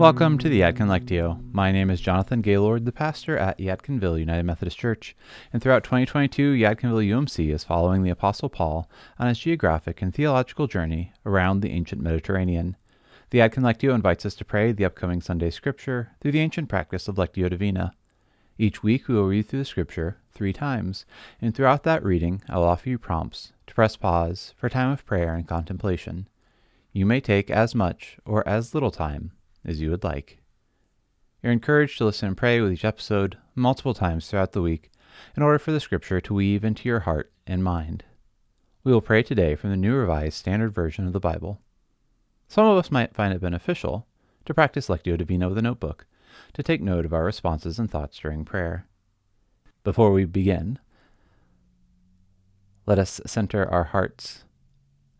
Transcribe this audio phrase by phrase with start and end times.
[0.00, 1.42] Welcome to the Yadkin Lectio.
[1.52, 5.14] My name is Jonathan Gaylord, the pastor at Yadkinville United Methodist Church,
[5.52, 8.88] and throughout 2022, Yadkinville UMC is following the Apostle Paul
[9.18, 12.78] on his geographic and theological journey around the ancient Mediterranean.
[13.28, 17.06] The Yadkin Lectio invites us to pray the upcoming Sunday scripture through the ancient practice
[17.06, 17.92] of Lectio Divina.
[18.56, 21.04] Each week, we will read through the scripture three times,
[21.42, 25.04] and throughout that reading, I will offer you prompts to press pause for time of
[25.04, 26.26] prayer and contemplation.
[26.90, 29.32] You may take as much or as little time
[29.64, 30.38] as you would like.
[31.42, 34.90] You're encouraged to listen and pray with each episode multiple times throughout the week
[35.36, 38.04] in order for the scripture to weave into your heart and mind.
[38.84, 41.60] We will pray today from the New Revised Standard Version of the Bible.
[42.48, 44.06] Some of us might find it beneficial
[44.44, 46.06] to practice Lectio Divina with a notebook
[46.54, 48.86] to take note of our responses and thoughts during prayer.
[49.84, 50.78] Before we begin,
[52.86, 54.44] let us center our hearts,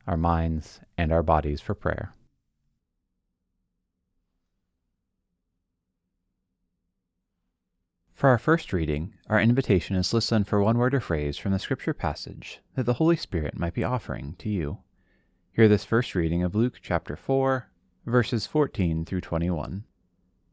[0.06, 2.14] our minds, and our bodies for prayer.
[8.20, 11.58] For our first reading, our invitation is listen for one word or phrase from the
[11.58, 14.80] scripture passage that the Holy Spirit might be offering to you.
[15.52, 17.70] Hear this first reading of Luke chapter 4,
[18.04, 19.84] verses 14 through 21.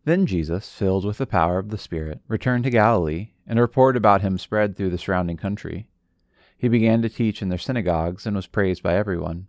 [0.06, 3.98] Then Jesus, filled with the power of the Spirit, returned to Galilee, and a report
[3.98, 5.90] about him spread through the surrounding country.
[6.58, 9.48] He began to teach in their synagogues and was praised by everyone.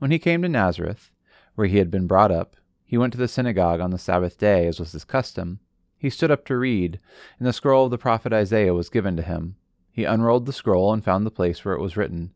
[0.00, 1.12] When he came to Nazareth,
[1.54, 4.66] where he had been brought up, he went to the synagogue on the Sabbath day,
[4.66, 5.60] as was his custom
[6.02, 6.98] he stood up to read,
[7.38, 9.54] and the scroll of the prophet Isaiah was given to him.
[9.92, 12.32] He unrolled the scroll and found the place where it was written,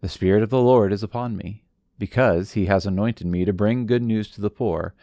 [0.00, 1.64] The Spirit of the Lord is upon me,
[1.98, 4.94] because he has anointed me to bring good news to the poor.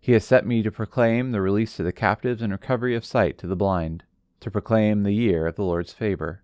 [0.00, 3.36] He has set me to proclaim the release to the captives and recovery of sight
[3.36, 4.02] to the blind,
[4.40, 6.42] to proclaim the year of the Lord's favor.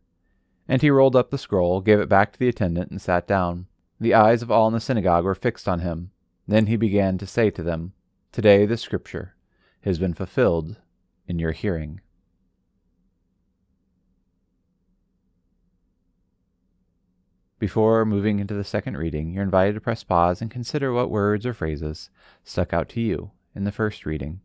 [0.68, 3.66] And he rolled up the scroll, gave it back to the attendant, and sat down.
[3.98, 6.10] The eyes of all in the synagogue were fixed on him.
[6.46, 7.94] Then he began to say to them,
[8.30, 9.36] Today the scripture
[9.84, 10.76] has been fulfilled
[11.26, 12.00] in your hearing.
[17.58, 21.46] Before moving into the second reading, you're invited to press pause and consider what words
[21.46, 22.10] or phrases
[22.42, 24.40] stuck out to you in the first reading.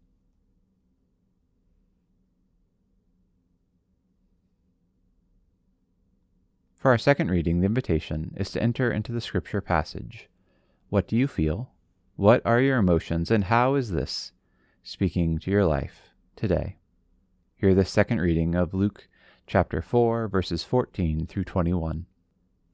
[6.78, 10.30] For our second reading, the invitation is to enter into the scripture passage.
[10.88, 11.72] What do you feel?
[12.16, 13.30] What are your emotions?
[13.30, 14.32] And how is this
[14.82, 16.09] speaking to your life?
[16.40, 16.78] Today.
[17.56, 19.10] Hear the second reading of Luke
[19.46, 22.06] chapter 4, verses 14 through 21.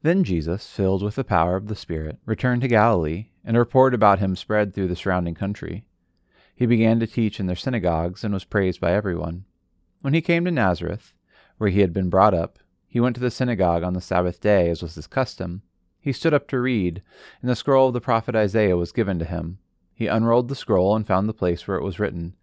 [0.02, 3.92] Then Jesus, filled with the power of the Spirit, returned to Galilee, and a report
[3.92, 5.84] about him spread through the surrounding country.
[6.54, 9.46] He began to teach in their synagogues and was praised by everyone.
[10.00, 11.12] When he came to Nazareth,
[11.58, 14.70] where he had been brought up, he went to the synagogue on the Sabbath day,
[14.70, 15.62] as was his custom.
[16.00, 17.02] He stood up to read,
[17.40, 19.58] and the scroll of the prophet Isaiah was given to him.
[19.92, 22.36] He unrolled the scroll and found the place where it was written,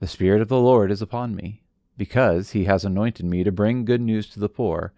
[0.00, 1.62] the Spirit of the Lord is upon me,
[1.96, 4.92] because he has anointed me to bring good news to the poor.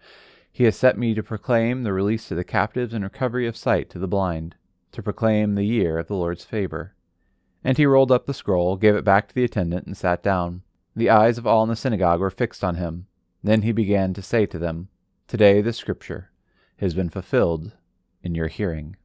[0.51, 3.89] He has set me to proclaim the release to the captives and recovery of sight
[3.91, 4.55] to the blind,
[4.91, 6.93] to proclaim the year of the Lord's favor.
[7.63, 10.61] And he rolled up the scroll, gave it back to the attendant, and sat down.
[10.95, 13.07] The eyes of all in the synagogue were fixed on him.
[13.43, 14.89] Then he began to say to them,
[15.27, 16.31] Today the scripture
[16.77, 17.71] has been fulfilled
[18.21, 18.97] in your hearing.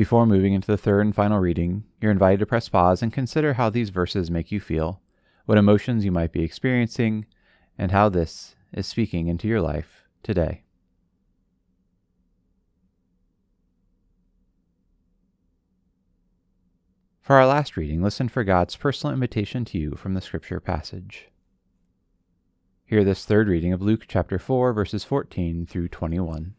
[0.00, 3.52] Before moving into the third and final reading, you're invited to press pause and consider
[3.52, 5.02] how these verses make you feel,
[5.44, 7.26] what emotions you might be experiencing,
[7.76, 10.62] and how this is speaking into your life today.
[17.20, 21.28] For our last reading, listen for God's personal invitation to you from the scripture passage.
[22.86, 26.54] Hear this third reading of Luke chapter 4, verses 14 through 21.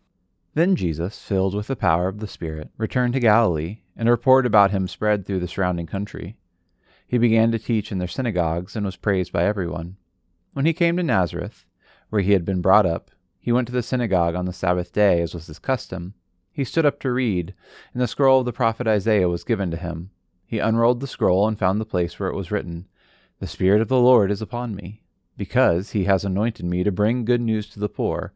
[0.53, 4.45] Then Jesus, filled with the power of the Spirit, returned to Galilee, and a report
[4.45, 6.35] about him spread through the surrounding country.
[7.07, 9.97] He began to teach in their synagogues and was praised by everyone.
[10.53, 11.65] When he came to Nazareth,
[12.09, 15.21] where he had been brought up, he went to the synagogue on the Sabbath day,
[15.21, 16.13] as was his custom.
[16.51, 17.53] He stood up to read,
[17.93, 20.11] and the scroll of the prophet Isaiah was given to him.
[20.45, 22.87] He unrolled the scroll and found the place where it was written,
[23.39, 25.01] The Spirit of the Lord is upon me,
[25.37, 28.33] because he has anointed me to bring good news to the poor.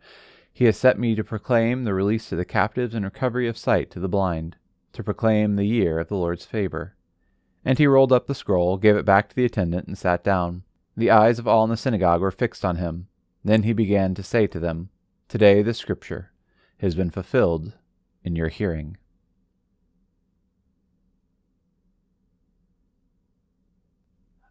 [0.55, 3.91] He has set me to proclaim the release to the captives and recovery of sight
[3.91, 4.55] to the blind,
[4.93, 6.95] to proclaim the year of the Lord's favor.
[7.65, 10.63] And he rolled up the scroll, gave it back to the attendant, and sat down.
[10.95, 13.09] The eyes of all in the synagogue were fixed on him.
[13.43, 14.91] Then he began to say to them,
[15.27, 16.31] Today the scripture
[16.77, 17.73] has been fulfilled
[18.23, 18.95] in your hearing.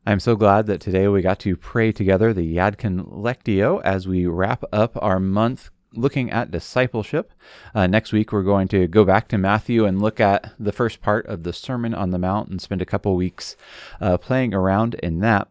[0.06, 4.26] I'm so glad that today we got to pray together the Yadkin Lectio as we
[4.26, 7.32] wrap up our month looking at discipleship.
[7.74, 11.00] Uh, next week, we're going to go back to Matthew and look at the first
[11.00, 13.56] part of the Sermon on the Mount and spend a couple weeks
[14.00, 15.48] uh, playing around in that.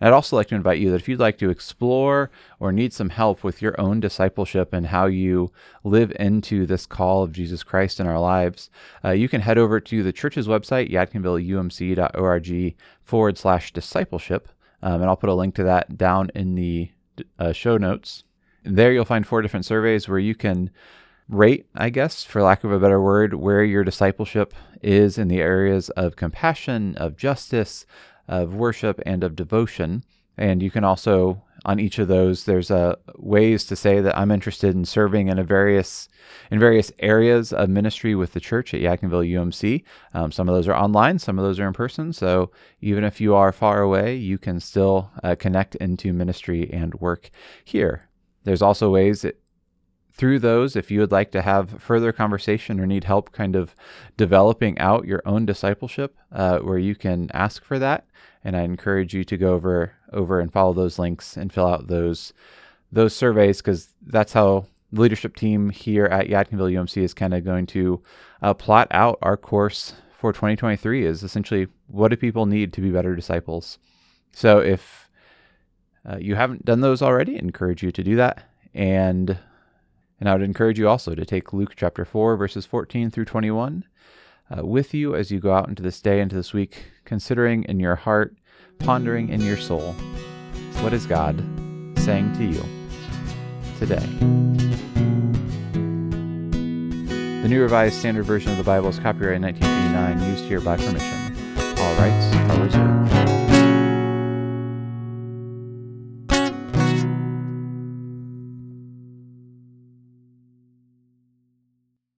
[0.00, 3.10] I'd also like to invite you that if you'd like to explore or need some
[3.10, 5.52] help with your own discipleship and how you
[5.84, 8.70] live into this call of Jesus Christ in our lives,
[9.04, 12.74] uh, you can head over to the church's website, yadkinvilleumc.org
[13.04, 14.48] forward slash discipleship.
[14.82, 16.90] Um, and I'll put a link to that down in the
[17.38, 18.24] uh, show notes.
[18.64, 20.70] There you'll find four different surveys where you can
[21.28, 24.52] rate, I guess, for lack of a better word, where your discipleship
[24.82, 27.86] is in the areas of compassion, of justice,
[28.28, 30.04] of worship, and of devotion.
[30.36, 34.30] And you can also, on each of those, there's uh, ways to say that I'm
[34.30, 36.08] interested in serving in a various
[36.50, 39.82] in various areas of ministry with the church at Yadkinville UMC.
[40.14, 42.12] Um, some of those are online, some of those are in person.
[42.12, 46.94] So even if you are far away, you can still uh, connect into ministry and
[46.94, 47.30] work
[47.64, 48.09] here.
[48.44, 49.40] There's also ways that
[50.12, 53.74] through those, if you would like to have further conversation or need help kind of
[54.16, 58.06] developing out your own discipleship, uh, where you can ask for that.
[58.44, 61.86] And I encourage you to go over over and follow those links and fill out
[61.86, 62.32] those
[62.90, 67.44] those surveys because that's how the leadership team here at Yadkinville UMC is kind of
[67.44, 68.02] going to
[68.42, 72.90] uh, plot out our course for 2023 is essentially what do people need to be
[72.90, 73.78] better disciples.
[74.32, 75.08] So if
[76.08, 78.44] uh, you haven't done those already, encourage you to do that.
[78.74, 79.38] And
[80.18, 83.84] and I would encourage you also to take Luke chapter 4, verses 14 through 21
[84.50, 87.80] uh, with you as you go out into this day, into this week, considering in
[87.80, 88.36] your heart,
[88.78, 89.92] pondering in your soul,
[90.80, 91.38] what is God
[91.96, 92.62] saying to you
[93.78, 94.06] today?
[97.42, 101.36] The New Revised Standard Version of the Bible is copyright 1989, used here by permission.
[101.78, 103.39] All rights are reserved.